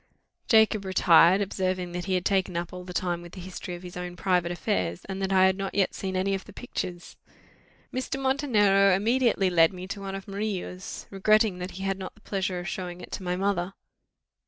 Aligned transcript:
Jacob 0.47 0.83
retired, 0.83 1.41
observing 1.41 1.91
that 1.91 2.05
he 2.05 2.15
had 2.15 2.25
taken 2.25 2.57
up 2.57 2.73
all 2.73 2.83
the 2.83 2.91
time 2.91 3.21
with 3.21 3.33
the 3.33 3.39
history 3.39 3.75
of 3.75 3.83
his 3.83 3.95
own 3.95 4.15
private 4.15 4.51
affairs, 4.51 5.05
and 5.05 5.21
that 5.21 5.31
I 5.31 5.45
had 5.45 5.55
not 5.55 5.75
yet 5.75 5.93
seen 5.93 6.15
any 6.15 6.33
of 6.33 6.45
the 6.45 6.53
pictures. 6.53 7.17
Mr. 7.93 8.19
Montenero 8.19 8.95
immediately 8.95 9.51
led 9.51 9.71
me 9.73 9.85
to 9.89 10.01
one 10.01 10.15
of 10.15 10.27
Murillo's, 10.27 11.05
regretting 11.11 11.59
that 11.59 11.69
he 11.77 11.83
had 11.83 11.99
not 11.99 12.15
the 12.15 12.21
pleasure 12.21 12.57
of 12.59 12.67
showing 12.67 12.99
it 12.99 13.11
to 13.11 13.21
my 13.21 13.35
mother. 13.35 13.75